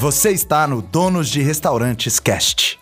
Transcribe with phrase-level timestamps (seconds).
[0.00, 2.80] Você está no Donos de Restaurantes Cast.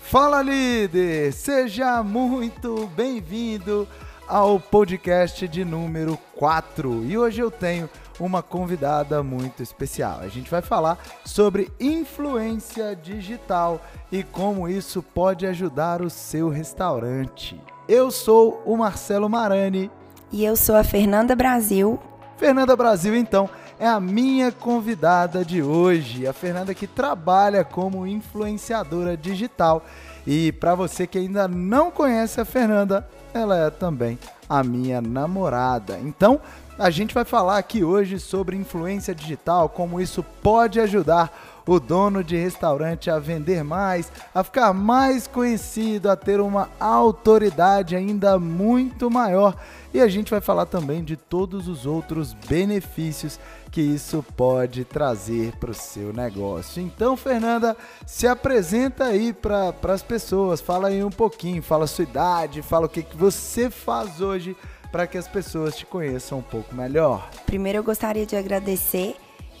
[0.00, 3.86] Fala líder, seja muito bem-vindo
[4.26, 7.04] ao podcast de número 4.
[7.04, 7.88] E hoje eu tenho
[8.18, 10.18] uma convidada muito especial.
[10.22, 17.60] A gente vai falar sobre influência digital e como isso pode ajudar o seu restaurante.
[17.88, 19.88] Eu sou o Marcelo Marani.
[20.32, 22.00] E eu sou a Fernanda Brasil.
[22.36, 26.26] Fernanda Brasil, então, é a minha convidada de hoje.
[26.26, 29.84] A Fernanda que trabalha como influenciadora digital.
[30.26, 34.18] E para você que ainda não conhece a Fernanda, ela é também
[34.48, 35.98] a minha namorada.
[35.98, 36.40] Então,
[36.78, 42.22] a gente vai falar aqui hoje sobre influência digital, como isso pode ajudar o dono
[42.22, 49.10] de restaurante a vender mais, a ficar mais conhecido, a ter uma autoridade ainda muito
[49.10, 49.56] maior.
[49.92, 53.38] E a gente vai falar também de todos os outros benefícios
[53.70, 56.82] que isso pode trazer para o seu negócio.
[56.82, 62.04] Então, Fernanda, se apresenta aí para as pessoas, fala aí um pouquinho, fala a sua
[62.04, 64.56] idade, fala o que, que você faz hoje
[64.94, 67.28] para que as pessoas te conheçam um pouco melhor.
[67.44, 69.16] Primeiro, eu gostaria de agradecer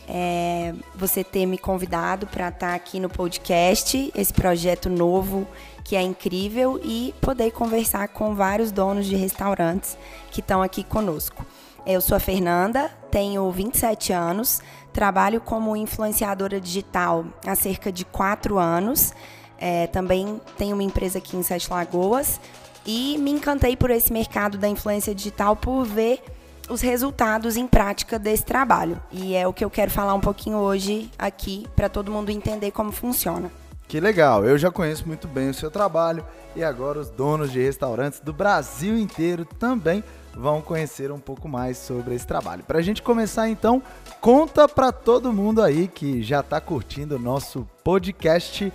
[0.08, 5.44] é, você ter me convidado para estar tá aqui no podcast, esse projeto novo
[5.82, 9.98] que é incrível e poder conversar com vários donos de restaurantes
[10.30, 11.44] que estão aqui conosco.
[11.84, 18.56] Eu sou a Fernanda, tenho 27 anos, trabalho como influenciadora digital há cerca de 4
[18.56, 19.12] anos.
[19.58, 22.38] É, também tenho uma empresa aqui em Sete Lagoas,
[22.86, 26.22] e me encantei por esse mercado da influência digital por ver
[26.68, 29.00] os resultados em prática desse trabalho.
[29.12, 32.70] E é o que eu quero falar um pouquinho hoje aqui para todo mundo entender
[32.70, 33.50] como funciona.
[33.86, 36.24] Que legal, eu já conheço muito bem o seu trabalho
[36.56, 40.02] e agora os donos de restaurantes do Brasil inteiro também
[40.34, 42.64] vão conhecer um pouco mais sobre esse trabalho.
[42.64, 43.82] Para a gente começar então,
[44.20, 48.72] conta para todo mundo aí que já está curtindo o nosso podcast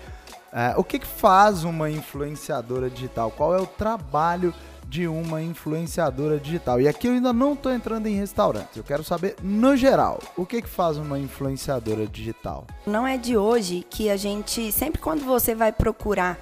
[0.51, 3.31] é, o que, que faz uma influenciadora digital?
[3.31, 4.53] Qual é o trabalho
[4.87, 6.81] de uma influenciadora digital?
[6.81, 8.75] E aqui eu ainda não estou entrando em restaurantes.
[8.75, 12.65] Eu quero saber, no geral, o que, que faz uma influenciadora digital?
[12.85, 16.37] Não é de hoje que a gente, sempre quando você vai procurar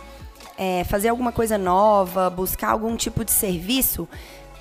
[0.57, 4.07] é, fazer alguma coisa nova, buscar algum tipo de serviço,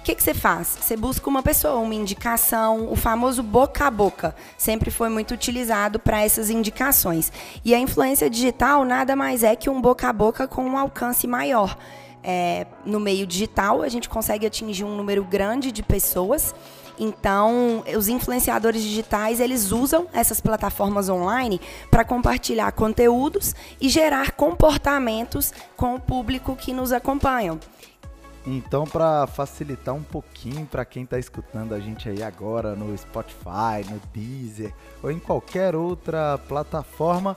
[0.07, 0.79] que, que você faz?
[0.81, 4.37] Você busca uma pessoa, uma indicação, o famoso boca a boca.
[4.57, 7.33] Sempre foi muito utilizado para essas indicações.
[7.65, 11.27] E a influência digital nada mais é que um boca a boca com um alcance
[11.27, 11.77] maior.
[12.23, 16.55] É, no meio digital, a gente consegue atingir um número grande de pessoas.
[16.97, 25.53] Então, os influenciadores digitais, eles usam essas plataformas online para compartilhar conteúdos e gerar comportamentos
[25.77, 27.59] com o público que nos acompanham.
[28.47, 33.85] Então, para facilitar um pouquinho para quem está escutando a gente aí agora no Spotify,
[33.91, 37.37] no Deezer ou em qualquer outra plataforma,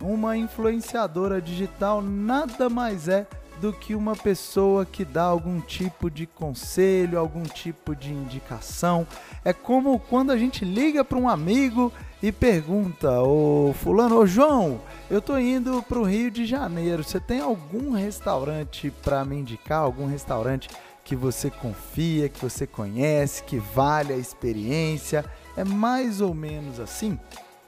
[0.00, 3.28] uma influenciadora digital nada mais é
[3.60, 9.06] do que uma pessoa que dá algum tipo de conselho, algum tipo de indicação.
[9.44, 14.80] É como quando a gente liga para um amigo e pergunta: Ô Fulano, ô João,
[15.10, 17.04] eu tô indo para o Rio de Janeiro.
[17.04, 19.80] Você tem algum restaurante para me indicar?
[19.80, 20.68] Algum restaurante
[21.04, 25.24] que você confia, que você conhece, que vale a experiência?
[25.56, 27.18] É mais ou menos assim?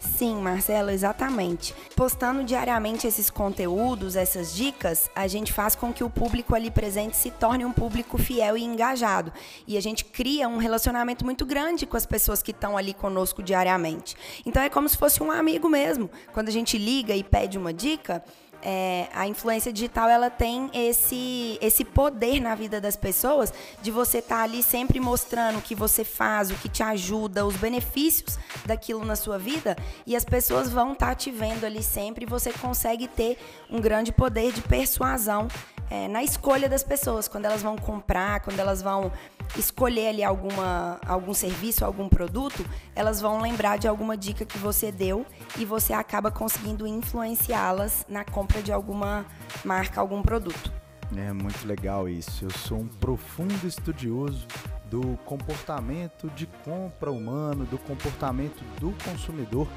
[0.02, 1.74] Sim, Marcelo, exatamente.
[1.94, 7.16] Postando diariamente esses conteúdos, essas dicas, a gente faz com que o público ali presente
[7.16, 9.32] se torne um público fiel e engajado.
[9.66, 13.42] E a gente cria um relacionamento muito grande com as pessoas que estão ali conosco
[13.42, 14.16] diariamente.
[14.44, 16.10] Então é como se fosse um amigo mesmo.
[16.32, 18.24] Quando a gente liga e pede uma dica,
[18.62, 23.52] é, a influência digital ela tem esse, esse poder na vida das pessoas
[23.82, 27.44] de você estar tá ali sempre mostrando o que você faz, o que te ajuda,
[27.44, 29.76] os benefícios daquilo na sua vida.
[30.06, 33.80] E as pessoas vão estar tá te vendo ali sempre e você consegue ter um
[33.80, 35.48] grande poder de persuasão
[35.92, 39.12] é, na escolha das pessoas, quando elas vão comprar, quando elas vão
[39.58, 42.64] escolher ali alguma, algum serviço, algum produto,
[42.96, 45.26] elas vão lembrar de alguma dica que você deu
[45.58, 49.26] e você acaba conseguindo influenciá-las na compra de alguma
[49.62, 50.72] marca, algum produto.
[51.14, 52.46] É muito legal isso.
[52.46, 54.46] Eu sou um profundo estudioso
[54.86, 59.68] do comportamento de compra humano, do comportamento do consumidor.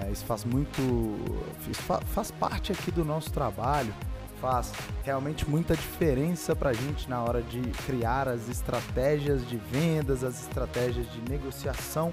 [0.00, 0.80] É, isso faz muito,
[1.68, 3.92] isso faz parte aqui do nosso trabalho
[4.40, 4.72] faz
[5.02, 10.40] realmente muita diferença para a gente na hora de criar as estratégias de vendas, as
[10.42, 12.12] estratégias de negociação.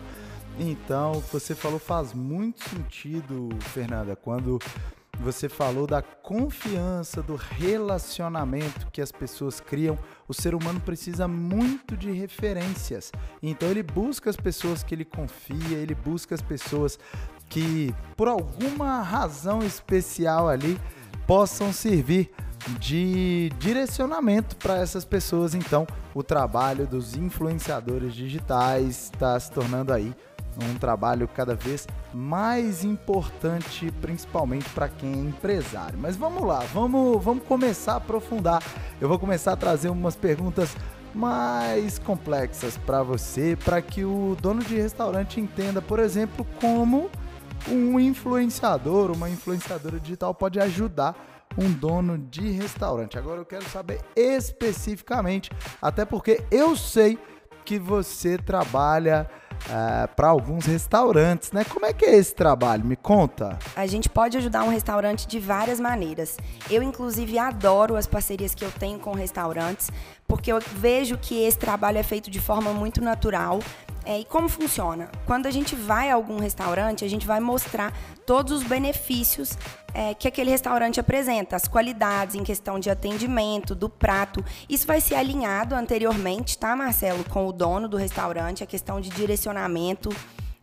[0.60, 4.60] Então, o que você falou faz muito sentido, Fernanda, quando
[5.20, 9.98] você falou da confiança, do relacionamento que as pessoas criam.
[10.28, 13.12] O ser humano precisa muito de referências.
[13.42, 16.98] Então ele busca as pessoas que ele confia, ele busca as pessoas
[17.48, 20.80] que, por alguma razão especial ali,
[21.26, 22.32] possam servir
[22.80, 25.54] de direcionamento para essas pessoas.
[25.54, 30.14] Então, o trabalho dos influenciadores digitais está se tornando aí
[30.62, 35.98] um trabalho cada vez mais importante, principalmente para quem é empresário.
[35.98, 38.62] Mas vamos lá, vamos, vamos começar a aprofundar.
[39.02, 40.76] Eu vou começar a trazer umas perguntas
[41.14, 47.10] mais complexas para você, para que o dono de restaurante entenda, por exemplo, como
[47.70, 51.16] um influenciador, uma influenciadora digital pode ajudar
[51.58, 53.18] um dono de restaurante.
[53.18, 55.52] Agora eu quero saber especificamente,
[55.82, 57.18] até porque eu sei
[57.64, 59.30] que você trabalha
[59.64, 61.64] uh, para alguns restaurantes, né?
[61.64, 62.86] Como é que é esse trabalho?
[62.86, 63.58] Me conta.
[63.76, 66.38] A gente pode ajudar um restaurante de várias maneiras.
[66.70, 69.90] Eu, inclusive, adoro as parcerias que eu tenho com restaurantes,
[70.28, 73.60] porque eu vejo que esse trabalho é feito de forma muito natural.
[74.06, 75.10] É, e como funciona?
[75.26, 77.94] Quando a gente vai a algum restaurante, a gente vai mostrar
[78.26, 79.58] todos os benefícios
[79.94, 84.44] é, que aquele restaurante apresenta, as qualidades em questão de atendimento, do prato.
[84.68, 89.10] Isso vai ser alinhado anteriormente, tá, Marcelo, com o dono do restaurante, a questão de
[89.10, 90.10] direcionamento.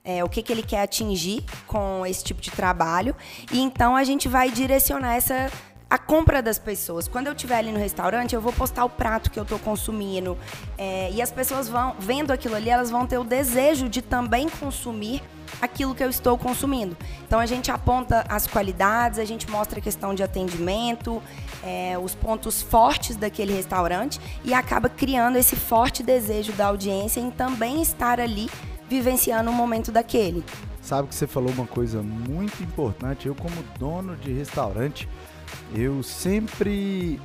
[0.03, 3.15] É, o que, que ele quer atingir com esse tipo de trabalho.
[3.53, 5.51] E então a gente vai direcionar essa
[5.91, 7.09] a compra das pessoas.
[7.09, 10.39] Quando eu estiver ali no restaurante, eu vou postar o prato que eu estou consumindo.
[10.79, 14.49] É, e as pessoas vão, vendo aquilo ali, elas vão ter o desejo de também
[14.49, 15.21] consumir
[15.61, 16.97] aquilo que eu estou consumindo.
[17.27, 21.21] Então a gente aponta as qualidades, a gente mostra a questão de atendimento,
[21.61, 27.33] é, os pontos fortes daquele restaurante e acaba criando esse forte desejo da audiência em
[27.33, 28.49] também estar ali
[28.89, 30.45] vivenciando o momento daquele.
[30.81, 33.27] Sabe que você falou uma coisa muito importante.
[33.27, 35.09] Eu, como dono de restaurante,
[35.75, 37.21] eu sempre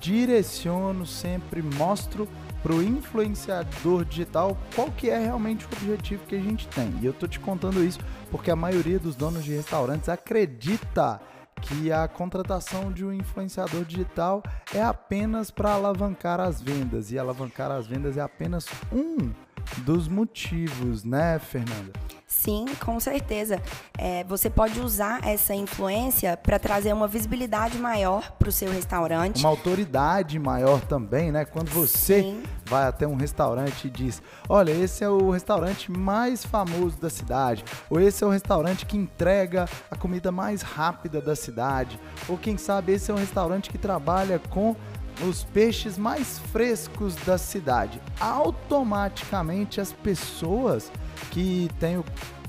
[0.00, 2.28] direciono, sempre mostro
[2.62, 6.94] para o influenciador digital qual que é realmente o objetivo que a gente tem.
[7.02, 7.98] E eu tô te contando isso
[8.30, 11.20] porque a maioria dos donos de restaurantes acredita
[11.60, 14.42] que a contratação de um influenciador digital
[14.74, 19.32] é apenas para alavancar as vendas e alavancar as vendas é apenas um
[19.78, 21.92] dos motivos, né, Fernanda?
[22.26, 23.60] Sim, com certeza.
[23.96, 29.40] É, você pode usar essa influência para trazer uma visibilidade maior para o seu restaurante.
[29.40, 31.44] Uma autoridade maior também, né?
[31.44, 32.42] Quando você Sim.
[32.66, 37.64] vai até um restaurante e diz: Olha, esse é o restaurante mais famoso da cidade,
[37.88, 42.58] ou esse é o restaurante que entrega a comida mais rápida da cidade, ou quem
[42.58, 44.76] sabe esse é um restaurante que trabalha com
[45.22, 48.00] os peixes mais frescos da cidade.
[48.18, 50.90] Automaticamente as pessoas
[51.30, 52.04] que têm o,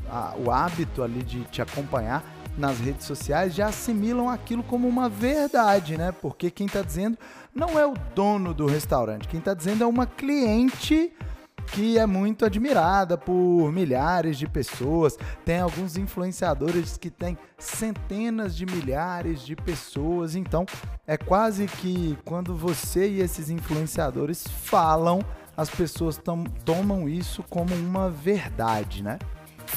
[0.09, 2.23] a, o hábito ali de te acompanhar
[2.57, 6.11] nas redes sociais já assimilam aquilo como uma verdade, né?
[6.11, 7.17] Porque quem está dizendo
[7.53, 11.11] não é o dono do restaurante, quem está dizendo é uma cliente
[11.67, 15.17] que é muito admirada por milhares de pessoas.
[15.43, 20.35] Tem alguns influenciadores que têm centenas de milhares de pessoas.
[20.35, 20.65] Então,
[21.05, 25.19] é quase que quando você e esses influenciadores falam,
[25.57, 26.19] as pessoas
[26.63, 29.17] tomam isso como uma verdade, né?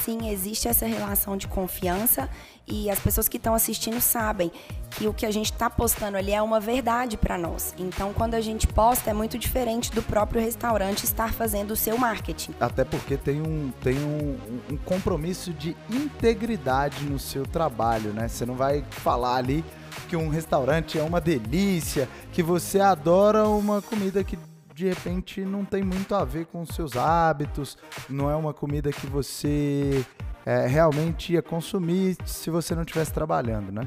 [0.03, 2.29] Sim, existe essa relação de confiança
[2.67, 4.51] e as pessoas que estão assistindo sabem
[4.91, 7.73] que o que a gente está postando ali é uma verdade para nós.
[7.77, 11.97] Então, quando a gente posta, é muito diferente do próprio restaurante estar fazendo o seu
[11.97, 12.53] marketing.
[12.59, 14.37] Até porque tem um, tem um,
[14.71, 18.27] um compromisso de integridade no seu trabalho, né?
[18.27, 19.65] Você não vai falar ali
[20.07, 24.37] que um restaurante é uma delícia, que você adora uma comida que
[24.79, 27.77] de repente não tem muito a ver com os seus hábitos,
[28.09, 30.05] não é uma comida que você
[30.45, 33.85] é, realmente ia consumir se você não estivesse trabalhando, né?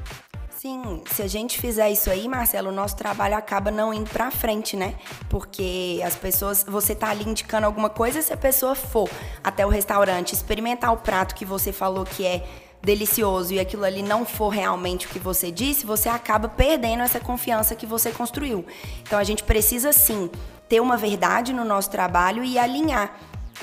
[0.51, 4.29] Sim, se a gente fizer isso aí, Marcelo, o nosso trabalho acaba não indo pra
[4.29, 4.93] frente, né?
[5.29, 9.09] Porque as pessoas, você tá ali indicando alguma coisa, se a pessoa for
[9.43, 12.47] até o restaurante experimentar o prato que você falou que é
[12.83, 17.19] delicioso e aquilo ali não for realmente o que você disse, você acaba perdendo essa
[17.19, 18.65] confiança que você construiu.
[19.01, 20.29] Então a gente precisa sim
[20.67, 23.15] ter uma verdade no nosso trabalho e alinhar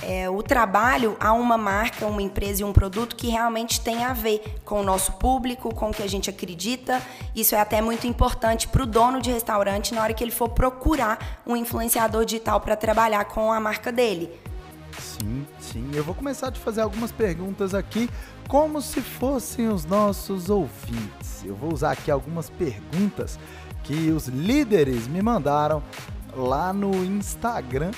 [0.03, 4.13] é, o trabalho a uma marca, uma empresa e um produto que realmente tem a
[4.13, 7.03] ver com o nosso público, com o que a gente acredita.
[7.35, 10.49] Isso é até muito importante para o dono de restaurante na hora que ele for
[10.49, 14.31] procurar um influenciador digital para trabalhar com a marca dele.
[14.99, 15.91] Sim, sim.
[15.95, 18.09] Eu vou começar a te fazer algumas perguntas aqui,
[18.51, 21.45] como se fossem os nossos ouvintes.
[21.45, 23.39] Eu vou usar aqui algumas perguntas
[23.85, 25.81] que os líderes me mandaram
[26.37, 27.93] lá no Instagram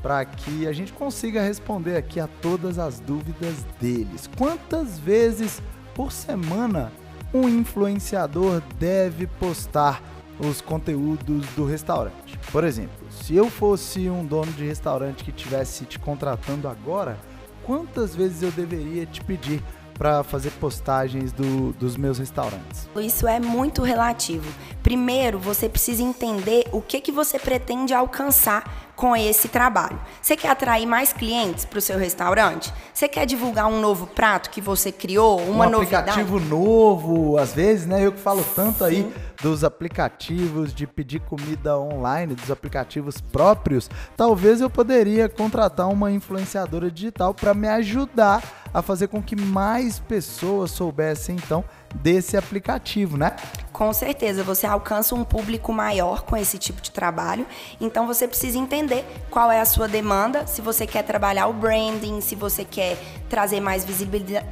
[0.00, 4.26] para que a gente consiga responder aqui a todas as dúvidas deles.
[4.38, 5.62] Quantas vezes
[5.94, 6.90] por semana
[7.34, 10.02] um influenciador deve postar
[10.38, 12.38] os conteúdos do restaurante?
[12.50, 17.18] Por exemplo, se eu fosse um dono de restaurante que estivesse te contratando agora,
[17.66, 19.62] quantas vezes eu deveria te pedir
[20.00, 22.88] para fazer postagens do, dos meus restaurantes?
[22.96, 24.50] Isso é muito relativo.
[24.82, 29.98] Primeiro, você precisa entender o que, que você pretende alcançar com esse trabalho.
[30.20, 32.70] Você quer atrair mais clientes para o seu restaurante?
[32.92, 36.10] Você quer divulgar um novo prato que você criou, uma um novidade?
[36.10, 38.04] aplicativo novo, às vezes, né?
[38.04, 39.12] Eu que falo tanto aí Sim.
[39.40, 43.88] dos aplicativos de pedir comida online, dos aplicativos próprios.
[44.18, 48.42] Talvez eu poderia contratar uma influenciadora digital para me ajudar
[48.72, 51.64] a fazer com que mais pessoas soubessem então
[51.94, 53.34] desse aplicativo, né?
[53.80, 57.46] Com certeza, você alcança um público maior com esse tipo de trabalho.
[57.80, 62.20] Então você precisa entender qual é a sua demanda, se você quer trabalhar o branding,
[62.20, 62.98] se você quer
[63.30, 63.86] trazer mais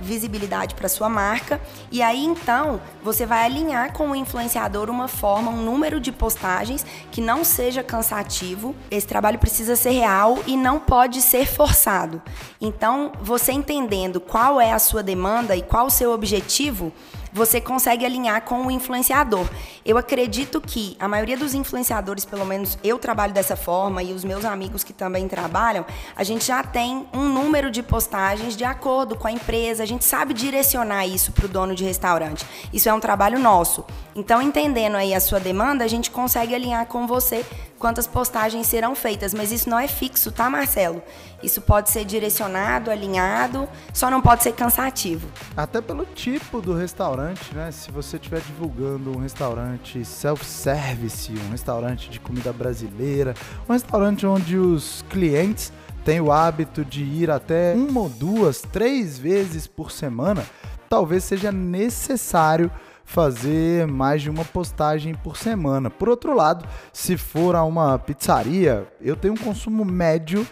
[0.01, 1.61] visibilidade para sua marca.
[1.91, 6.87] E aí então você vai alinhar com o influenciador uma forma, um número de postagens
[7.11, 8.75] que não seja cansativo.
[8.91, 12.23] Esse trabalho precisa ser real e não pode ser forçado.
[12.61, 16.93] Então, você entendendo qual é a sua demanda e qual o seu objetivo,
[17.33, 19.47] você consegue alinhar com o influenciador.
[19.85, 24.25] Eu acredito que a maioria dos influenciadores, pelo menos eu trabalho dessa forma e os
[24.25, 25.85] meus amigos que também trabalham,
[26.17, 30.05] a gente já tem um número de postagens de acordo com a empresa, a gente
[30.05, 32.47] sabe direcionar isso para o dono de restaurante.
[32.73, 33.85] Isso é um trabalho nosso.
[34.15, 37.45] Então, entendendo aí a sua demanda, a gente consegue alinhar com você
[37.79, 41.01] quantas postagens serão feitas, mas isso não é fixo, tá, Marcelo?
[41.43, 45.29] Isso pode ser direcionado, alinhado, só não pode ser cansativo.
[45.57, 47.71] Até pelo tipo do restaurante, né?
[47.71, 53.35] Se você estiver divulgando um restaurante self-service, um restaurante de comida brasileira,
[53.69, 55.73] um restaurante onde os clientes
[56.09, 60.43] têm o hábito de ir até uma ou duas, três vezes por semana,
[60.89, 62.71] talvez seja necessário
[63.05, 65.91] fazer mais de uma postagem por semana.
[65.91, 70.47] Por outro lado, se for a uma pizzaria, eu tenho um consumo médio,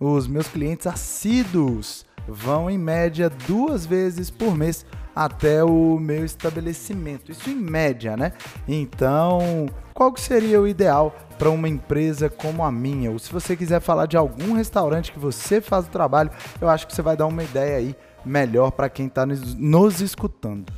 [0.00, 7.30] os meus clientes assíduos vão em média duas vezes por mês até o meu estabelecimento.
[7.30, 8.32] Isso em média, né?
[8.66, 13.10] Então, qual que seria o ideal para uma empresa como a minha?
[13.10, 16.86] Ou se você quiser falar de algum restaurante que você faz o trabalho, eu acho
[16.86, 20.72] que você vai dar uma ideia aí melhor para quem está nos escutando.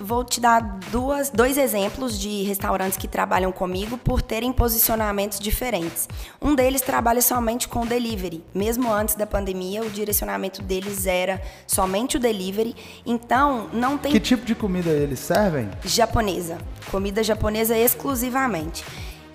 [0.00, 0.60] Vou te dar
[0.90, 6.08] duas, dois exemplos de restaurantes que trabalham comigo por terem posicionamentos diferentes.
[6.40, 8.44] Um deles trabalha somente com delivery.
[8.54, 12.74] Mesmo antes da pandemia, o direcionamento deles era somente o delivery.
[13.04, 14.12] Então, não tem.
[14.12, 15.68] Que tipo de comida eles servem?
[15.84, 16.58] Japonesa.
[16.90, 18.84] Comida japonesa exclusivamente.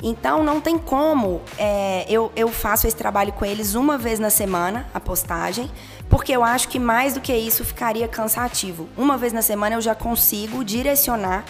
[0.02, 1.42] Então não tem como.
[1.58, 5.70] É, eu, eu faço esse trabalho com eles uma vez na semana, a postagem,
[6.10, 8.88] porque eu acho que mais do que isso ficaria cansativo.
[8.98, 11.44] Uma vez na semana eu já consigo direcionar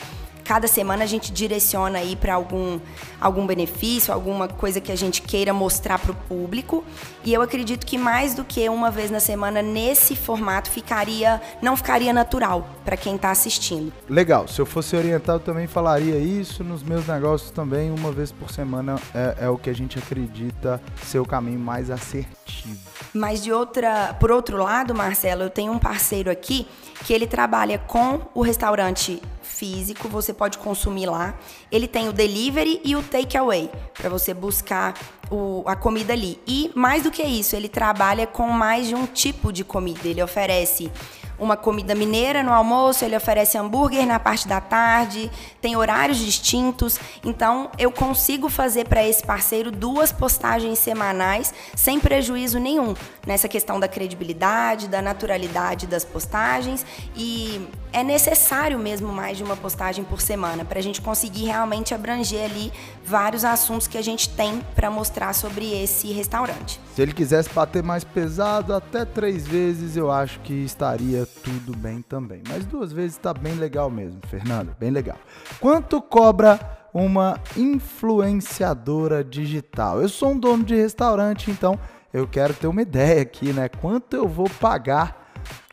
[0.49, 2.79] cada semana a gente direciona aí para algum,
[3.21, 6.83] algum benefício, alguma coisa que a gente queira mostrar para o público.
[7.23, 11.77] E eu acredito que mais do que uma vez na semana nesse formato ficaria não
[11.77, 13.93] ficaria natural para quem está assistindo.
[14.09, 14.47] Legal.
[14.47, 17.91] Se eu fosse orientar, eu também falaria isso nos meus negócios também.
[17.91, 21.91] Uma vez por semana é, é o que a gente acredita ser o caminho mais
[21.91, 22.79] assertivo.
[23.13, 26.67] Mas de outra, por outro lado, Marcelo, eu tenho um parceiro aqui
[27.05, 29.21] que ele trabalha com o restaurante
[29.59, 31.33] físico, você pode consumir lá.
[31.69, 34.93] Ele tem o delivery e o takeaway, para você buscar
[35.29, 36.39] o, a comida ali.
[36.47, 40.07] E mais do que isso, ele trabalha com mais de um tipo de comida.
[40.07, 40.89] Ele oferece
[41.37, 46.99] uma comida mineira no almoço, ele oferece hambúrguer na parte da tarde, tem horários distintos.
[47.23, 52.93] Então, eu consigo fazer para esse parceiro duas postagens semanais sem prejuízo nenhum
[53.25, 56.85] nessa questão da credibilidade, da naturalidade das postagens
[57.15, 61.93] e é necessário mesmo mais de uma postagem por semana para a gente conseguir realmente
[61.93, 62.71] abranger ali
[63.03, 66.79] vários assuntos que a gente tem para mostrar sobre esse restaurante.
[66.95, 72.01] Se ele quisesse bater mais pesado, até três vezes eu acho que estaria tudo bem
[72.01, 72.43] também.
[72.47, 75.17] Mas duas vezes está bem legal mesmo, Fernanda, bem legal.
[75.59, 76.59] Quanto cobra
[76.93, 80.01] uma influenciadora digital?
[80.01, 81.79] Eu sou um dono de restaurante, então
[82.13, 83.69] eu quero ter uma ideia aqui, né?
[83.69, 85.18] Quanto eu vou pagar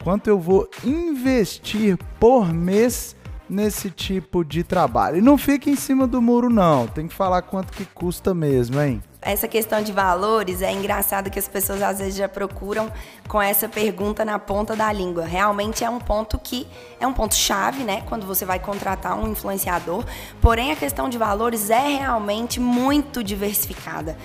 [0.07, 3.17] quanto eu vou investir por mês
[3.51, 5.17] nesse tipo de trabalho.
[5.17, 8.81] E não fique em cima do muro não, tem que falar quanto que custa mesmo,
[8.81, 9.03] hein?
[9.21, 12.89] Essa questão de valores é engraçado que as pessoas às vezes já procuram
[13.27, 15.25] com essa pergunta na ponta da língua.
[15.25, 16.69] Realmente é um ponto que
[17.01, 20.05] é um ponto chave, né, quando você vai contratar um influenciador.
[20.41, 24.17] Porém, a questão de valores é realmente muito diversificada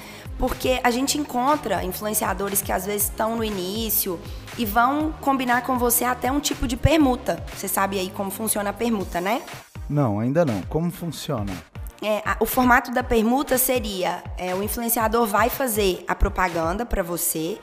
[0.42, 4.20] porque a gente encontra influenciadores que às vezes estão no início
[4.62, 7.44] e vão combinar com você até um tipo de permuta.
[7.56, 9.41] Você sabe aí como funciona a permuta, né?
[9.89, 10.62] Não, ainda não.
[10.70, 11.51] Como funciona?
[12.00, 17.58] É, o formato da permuta seria: é, o influenciador vai fazer a propaganda para você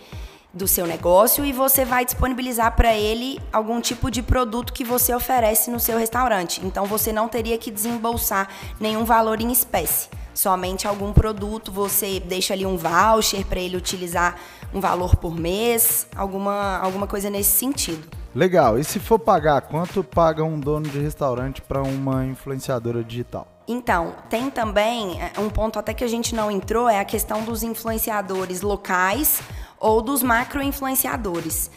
[0.52, 5.14] do seu negócio e você vai disponibilizar para ele algum tipo de produto que você
[5.14, 6.60] oferece no seu restaurante.
[6.66, 8.48] Então você não teria que desembolsar
[8.80, 11.72] nenhum valor em espécie, somente algum produto.
[11.72, 14.36] Você deixa ali um voucher para ele utilizar
[14.72, 18.06] um valor por mês, alguma, alguma coisa nesse sentido.
[18.32, 18.78] Legal.
[18.78, 23.48] E se for pagar, quanto paga um dono de restaurante para uma influenciadora digital?
[23.66, 27.42] Então, tem também é, um ponto até que a gente não entrou, é a questão
[27.42, 29.40] dos influenciadores locais
[29.80, 31.68] ou dos macro-influenciadores.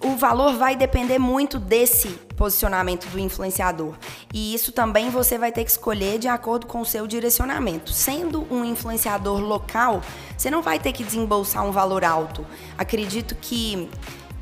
[0.00, 3.94] O valor vai depender muito desse posicionamento do influenciador.
[4.32, 7.90] E isso também você vai ter que escolher de acordo com o seu direcionamento.
[7.90, 10.02] Sendo um influenciador local,
[10.36, 12.46] você não vai ter que desembolsar um valor alto.
[12.76, 13.88] Acredito que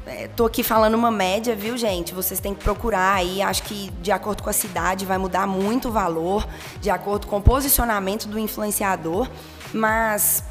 [0.07, 2.13] é, tô aqui falando uma média, viu, gente?
[2.13, 3.41] Vocês têm que procurar aí.
[3.41, 6.47] Acho que de acordo com a cidade vai mudar muito o valor,
[6.81, 9.29] de acordo com o posicionamento do influenciador.
[9.73, 10.45] Mas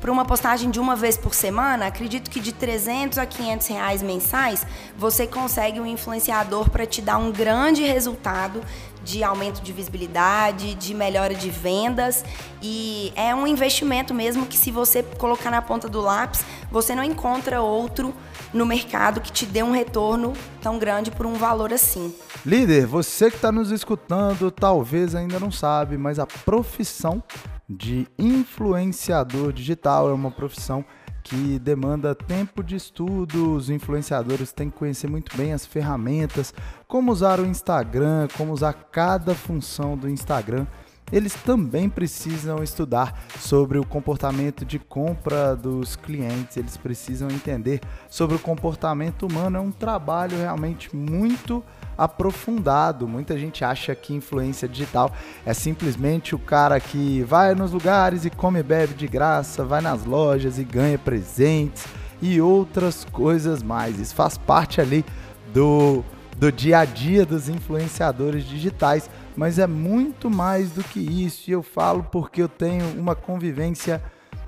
[0.00, 4.02] para uma postagem de uma vez por semana, acredito que de 300 a 500 reais
[4.02, 8.62] mensais, você consegue um influenciador para te dar um grande resultado
[9.02, 12.24] de aumento de visibilidade, de melhora de vendas
[12.62, 17.02] e é um investimento mesmo que se você colocar na ponta do lápis, você não
[17.02, 18.14] encontra outro
[18.52, 22.14] no mercado que te dê um retorno tão grande por um valor assim.
[22.44, 27.22] Líder, você que está nos escutando, talvez ainda não sabe, mas a profissão
[27.68, 30.84] de influenciador digital é uma profissão
[31.22, 33.54] que demanda tempo de estudo.
[33.54, 36.54] Os influenciadores têm que conhecer muito bem as ferramentas,
[36.86, 40.66] como usar o Instagram, como usar cada função do Instagram.
[41.10, 48.36] Eles também precisam estudar sobre o comportamento de compra dos clientes, eles precisam entender sobre
[48.36, 49.56] o comportamento humano.
[49.56, 51.64] É um trabalho realmente muito
[51.98, 53.08] aprofundado.
[53.08, 55.12] Muita gente acha que influência digital
[55.44, 59.80] é simplesmente o cara que vai nos lugares e come e bebe de graça, vai
[59.80, 61.84] nas lojas e ganha presentes
[62.22, 63.98] e outras coisas mais.
[63.98, 65.04] Isso faz parte ali
[65.52, 66.04] do,
[66.36, 71.50] do dia a dia dos influenciadores digitais, mas é muito mais do que isso.
[71.50, 74.00] E eu falo porque eu tenho uma convivência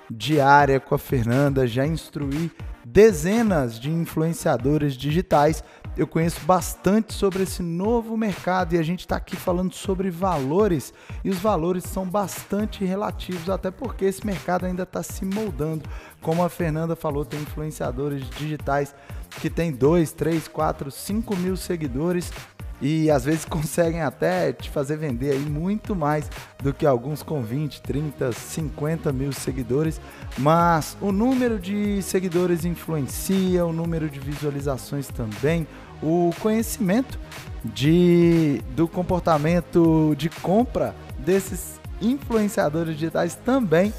[0.09, 2.51] diária com a Fernanda, já instruí
[2.93, 5.63] dezenas de influenciadores digitais.
[5.97, 10.93] Eu conheço bastante sobre esse novo mercado e a gente está aqui falando sobre valores.
[11.25, 15.89] E os valores são bastante relativos, até porque esse mercado ainda está se moldando.
[16.21, 18.95] Como a Fernanda falou, tem influenciadores digitais
[19.41, 22.33] que tem 2, 3, 4, 5 mil seguidores
[22.81, 26.31] e às vezes conseguem até te fazer vender aí muito mais
[26.63, 30.01] do que alguns com 20, 30, 50 mil seguidores.
[30.39, 35.67] Mas o número de seguidores influencia, o número de visualizações também,
[36.03, 37.19] o conhecimento
[37.65, 43.93] de, do comportamento de compra desses influenciadores digitais também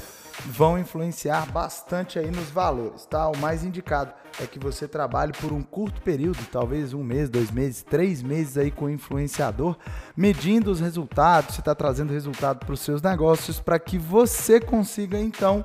[0.46, 3.28] vão influenciar bastante aí nos valores, tá?
[3.28, 7.50] O mais indicado é que você trabalhe por um curto período, talvez um mês, dois
[7.50, 9.76] meses, três meses aí com o influenciador,
[10.16, 15.18] medindo os resultados, se está trazendo resultado para os seus negócios, para que você consiga
[15.18, 15.64] então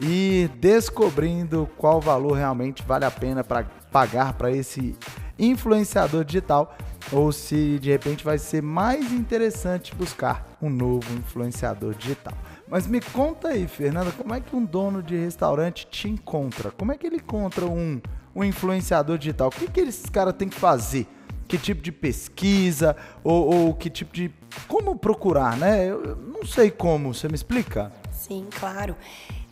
[0.00, 4.96] ir descobrindo qual valor realmente vale a pena para pagar para esse
[5.38, 6.76] influenciador digital
[7.12, 12.34] ou se de repente vai ser mais interessante buscar um novo influenciador digital.
[12.70, 16.70] Mas me conta aí, Fernanda, como é que um dono de restaurante te encontra?
[16.70, 18.00] Como é que ele encontra um,
[18.34, 19.48] um influenciador digital?
[19.48, 21.08] O que, que esses caras têm que fazer?
[21.48, 22.96] Que tipo de pesquisa?
[23.24, 24.30] Ou, ou que tipo de.
[24.68, 25.84] Como procurar, né?
[25.84, 27.90] Eu, eu não sei como, você me explica?
[28.12, 28.96] Sim, claro.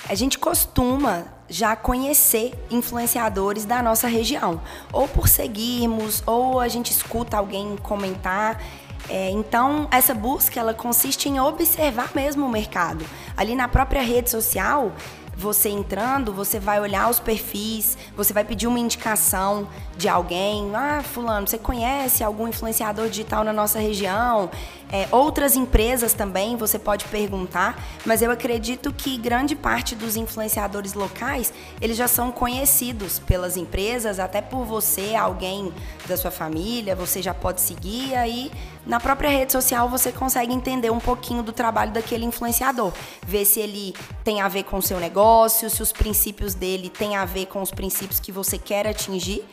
[0.08, 4.60] A gente costuma já conhecer influenciadores da nossa região,
[4.92, 8.62] ou por seguirmos, ou a gente escuta alguém comentar.
[9.08, 13.04] É, então, essa busca ela consiste em observar mesmo o mercado.
[13.36, 14.92] Ali na própria rede social,
[15.38, 20.74] você entrando, você vai olhar os perfis, você vai pedir uma indicação de alguém.
[20.74, 24.50] Ah, fulano, você conhece algum influenciador digital na nossa região?
[24.90, 30.94] É, outras empresas também você pode perguntar, mas eu acredito que grande parte dos influenciadores
[30.94, 35.72] locais eles já são conhecidos pelas empresas, até por você, alguém
[36.06, 38.50] da sua família, você já pode seguir aí
[38.88, 42.90] na própria rede social você consegue entender um pouquinho do trabalho daquele influenciador,
[43.26, 47.14] ver se ele tem a ver com o seu negócio, se os princípios dele têm
[47.14, 49.44] a ver com os princípios que você quer atingir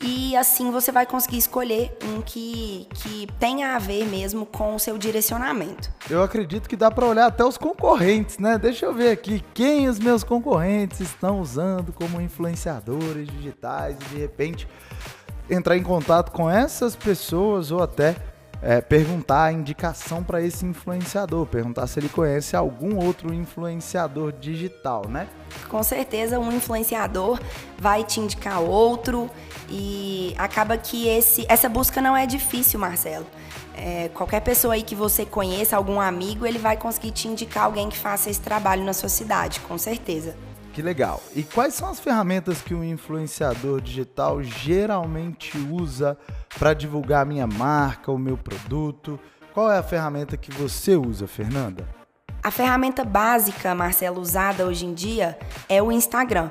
[0.00, 4.78] e assim você vai conseguir escolher um que, que tenha a ver mesmo com o
[4.78, 5.90] seu direcionamento.
[6.10, 8.58] Eu acredito que dá para olhar até os concorrentes, né?
[8.58, 14.20] Deixa eu ver aqui quem os meus concorrentes estão usando como influenciadores digitais e de
[14.20, 14.68] repente
[15.48, 18.16] entrar em contato com essas pessoas ou até
[18.64, 25.06] é, perguntar a indicação para esse influenciador, perguntar se ele conhece algum outro influenciador digital,
[25.06, 25.28] né?
[25.68, 27.38] Com certeza um influenciador
[27.78, 29.30] vai te indicar outro
[29.68, 33.26] e acaba que esse, essa busca não é difícil, Marcelo.
[33.76, 37.90] É, qualquer pessoa aí que você conheça, algum amigo, ele vai conseguir te indicar alguém
[37.90, 40.34] que faça esse trabalho na sua cidade, com certeza.
[40.74, 41.22] Que legal.
[41.36, 46.18] E quais são as ferramentas que um influenciador digital geralmente usa
[46.58, 49.18] para divulgar a minha marca, o meu produto?
[49.52, 51.88] Qual é a ferramenta que você usa, Fernanda?
[52.42, 56.48] A ferramenta básica, Marcelo, usada hoje em dia é o Instagram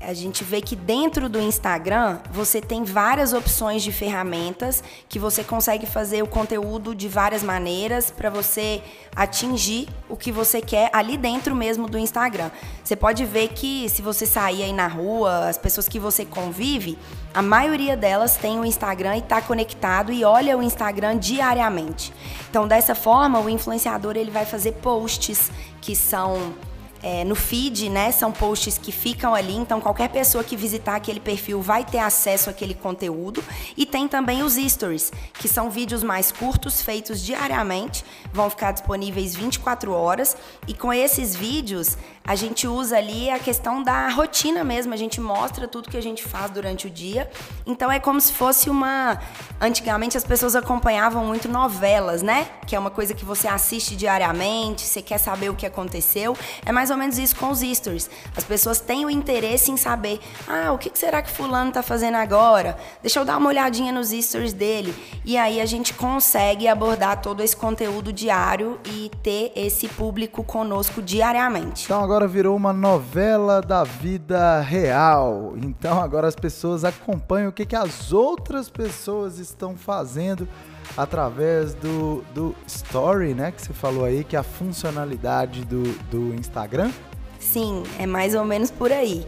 [0.00, 5.42] a gente vê que dentro do Instagram você tem várias opções de ferramentas que você
[5.42, 8.82] consegue fazer o conteúdo de várias maneiras para você
[9.14, 12.50] atingir o que você quer ali dentro mesmo do Instagram.
[12.82, 16.96] Você pode ver que se você sair aí na rua, as pessoas que você convive,
[17.34, 22.12] a maioria delas tem o Instagram e está conectado e olha o Instagram diariamente.
[22.48, 26.54] Então, dessa forma, o influenciador ele vai fazer posts que são
[27.02, 28.10] é, no feed, né?
[28.10, 32.50] São posts que ficam ali, então qualquer pessoa que visitar aquele perfil vai ter acesso
[32.50, 33.42] àquele conteúdo.
[33.76, 39.34] E tem também os stories, que são vídeos mais curtos, feitos diariamente, vão ficar disponíveis
[39.34, 40.36] 24 horas.
[40.66, 41.96] E com esses vídeos,
[42.28, 46.02] a gente usa ali a questão da rotina mesmo, a gente mostra tudo que a
[46.02, 47.30] gente faz durante o dia.
[47.66, 49.18] Então é como se fosse uma.
[49.58, 52.46] Antigamente as pessoas acompanhavam muito novelas, né?
[52.66, 56.36] Que é uma coisa que você assiste diariamente, você quer saber o que aconteceu.
[56.66, 58.10] É mais ou menos isso com os stories.
[58.36, 62.16] As pessoas têm o interesse em saber, ah, o que será que fulano tá fazendo
[62.16, 62.76] agora?
[63.00, 64.94] Deixa eu dar uma olhadinha nos stories dele.
[65.24, 71.00] E aí a gente consegue abordar todo esse conteúdo diário e ter esse público conosco
[71.00, 71.84] diariamente.
[71.84, 75.54] Então agora virou uma novela da vida real.
[75.56, 80.48] Então agora as pessoas acompanham o que, que as outras pessoas estão fazendo
[80.96, 83.52] através do, do Story, né?
[83.52, 86.90] Que você falou aí, que é a funcionalidade do, do Instagram.
[87.38, 89.26] Sim, é mais ou menos por aí.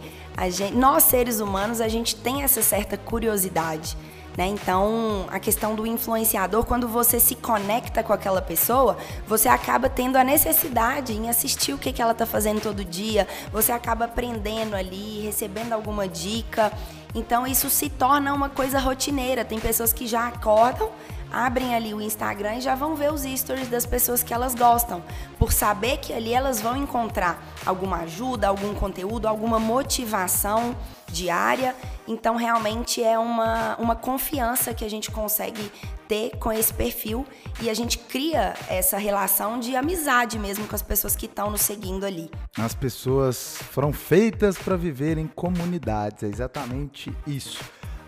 [0.51, 3.97] Gente, nós, seres humanos, a gente tem essa certa curiosidade.
[4.41, 4.47] Né?
[4.47, 8.97] Então, a questão do influenciador, quando você se conecta com aquela pessoa,
[9.29, 13.29] você acaba tendo a necessidade em assistir o que, que ela está fazendo todo dia,
[13.53, 16.73] você acaba aprendendo ali, recebendo alguma dica.
[17.15, 19.45] Então, isso se torna uma coisa rotineira.
[19.45, 20.89] Tem pessoas que já acordam,
[21.31, 25.03] abrem ali o Instagram e já vão ver os stories das pessoas que elas gostam,
[25.39, 30.75] por saber que ali elas vão encontrar alguma ajuda, algum conteúdo, alguma motivação
[31.13, 31.75] diária.
[32.07, 35.71] Então, realmente é uma, uma confiança que a gente consegue
[36.09, 37.27] ter com esse perfil
[37.61, 41.61] e a gente cria essa relação de amizade mesmo com as pessoas que estão nos
[41.61, 42.31] seguindo ali.
[42.59, 47.61] As pessoas foram feitas para viver em comunidades, é exatamente isso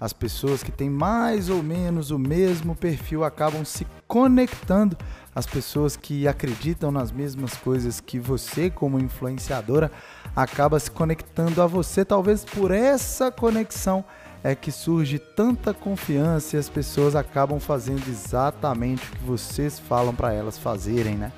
[0.03, 4.99] as pessoas que têm mais ou menos o mesmo perfil acabam se conectando.
[5.35, 9.91] As pessoas que acreditam nas mesmas coisas que você, como influenciadora,
[10.37, 12.05] acaba se conectando a você.
[12.05, 14.05] Talvez por essa conexão
[14.45, 20.15] é que surge tanta confiança e as pessoas acabam fazendo exatamente o que vocês falam
[20.15, 21.33] para elas fazerem, né?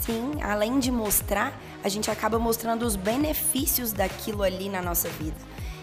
[0.00, 1.52] Sim, além de mostrar,
[1.84, 5.36] a gente acaba mostrando os benefícios daquilo ali na nossa vida.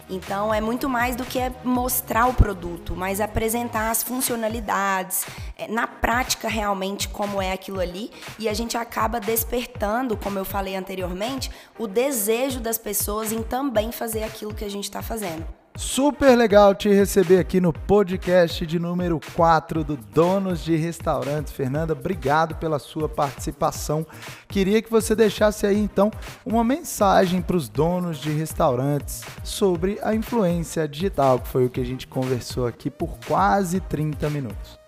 [0.10, 5.26] Então é muito mais do que mostrar o produto, mas apresentar as funcionalidades,
[5.58, 10.46] é, na prática realmente como é aquilo ali, e a gente acaba despertando, como eu
[10.46, 15.57] falei anteriormente, o desejo das pessoas em também fazer aquilo que a gente está fazendo.
[15.78, 21.54] Super legal te receber aqui no podcast de número 4 do Donos de Restaurantes.
[21.54, 24.04] Fernanda, obrigado pela sua participação.
[24.48, 26.10] Queria que você deixasse aí então
[26.44, 31.80] uma mensagem para os donos de restaurantes sobre a influência digital, que foi o que
[31.80, 34.80] a gente conversou aqui por quase 30 minutos.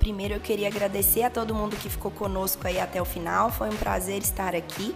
[0.00, 3.48] Primeiro eu queria agradecer a todo mundo que ficou conosco aí até o final.
[3.52, 4.92] Foi um prazer estar aqui.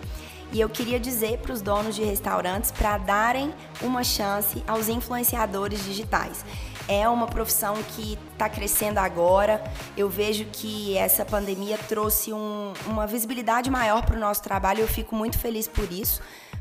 [0.52, 5.84] E eu queria dizer para os donos de restaurantes para darem uma chance aos influenciadores
[5.84, 6.44] digitais.
[6.88, 9.62] É uma profissão que está crescendo agora.
[9.96, 14.80] Eu vejo que essa pandemia trouxe um, uma visibilidade maior para o nosso trabalho.
[14.80, 16.20] Eu fico muito feliz por isso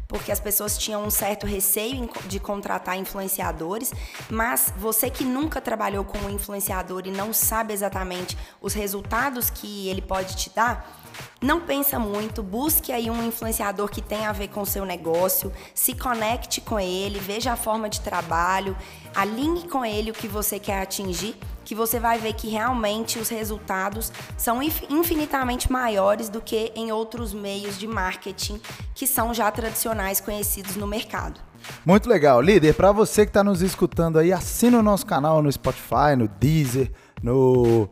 [0.09, 3.93] porque as pessoas tinham um certo receio de contratar influenciadores,
[4.27, 9.87] mas você que nunca trabalhou com um influenciador e não sabe exatamente os resultados que
[9.87, 10.98] ele pode te dar,
[11.41, 15.51] não pensa muito, busque aí um influenciador que tenha a ver com o seu negócio,
[15.73, 18.75] se conecte com ele, veja a forma de trabalho,
[19.15, 23.29] alinhe com ele o que você quer atingir, que você vai ver que realmente os
[23.29, 28.59] resultados são infinitamente maiores do que em outros meios de marketing
[28.93, 31.39] que são já tradicionais conhecidos no mercado.
[31.85, 32.41] Muito legal.
[32.41, 36.27] Líder, para você que está nos escutando aí, assina o nosso canal no Spotify, no
[36.27, 37.89] Deezer, no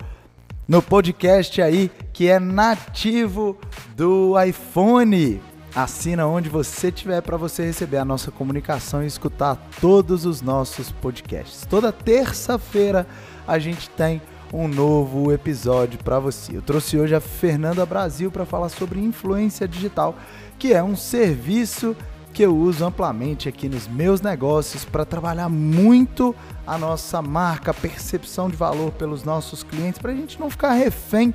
[0.67, 3.57] no podcast aí que é nativo
[3.95, 5.41] do iPhone.
[5.73, 10.91] Assina onde você tiver para você receber a nossa comunicação e escutar todos os nossos
[10.91, 11.65] podcasts.
[11.69, 13.07] Toda terça-feira
[13.47, 16.57] a gente tem um novo episódio para você.
[16.57, 20.15] Eu trouxe hoje a Fernanda Brasil para falar sobre influência digital,
[20.57, 21.95] que é um serviço
[22.33, 26.35] que eu uso amplamente aqui nos meus negócios para trabalhar muito
[26.65, 30.73] a nossa marca, a percepção de valor pelos nossos clientes, para a gente não ficar
[30.73, 31.33] refém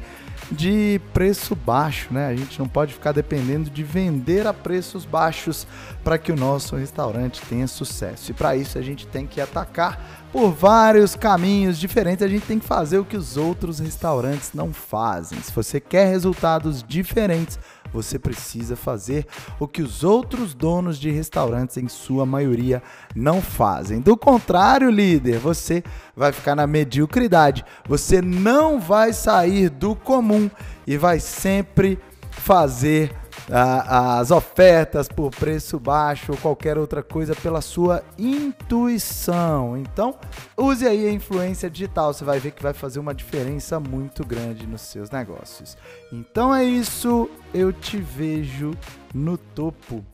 [0.50, 2.26] de preço baixo, né?
[2.26, 5.66] A gente não pode ficar dependendo de vender a preços baixos
[6.04, 8.30] para que o nosso restaurante tenha sucesso.
[8.30, 12.24] E para isso a gente tem que atacar por vários caminhos diferentes.
[12.24, 15.40] A gente tem que fazer o que os outros restaurantes não fazem.
[15.40, 17.58] Se você quer resultados diferentes,
[17.92, 19.26] você precisa fazer
[19.60, 22.82] o que os outros donos de restaurantes, em sua maioria,
[23.14, 24.00] não fazem.
[24.00, 25.84] Do contrário, líder, você
[26.16, 27.64] vai ficar na mediocridade.
[27.86, 30.50] Você não vai sair do comum
[30.86, 31.98] e vai sempre
[32.30, 39.76] fazer as ofertas por preço baixo ou qualquer outra coisa pela sua intuição.
[39.76, 40.14] Então,
[40.56, 44.66] use aí a influência digital, você vai ver que vai fazer uma diferença muito grande
[44.66, 45.76] nos seus negócios.
[46.12, 48.72] Então é isso, eu te vejo
[49.14, 50.04] no topo.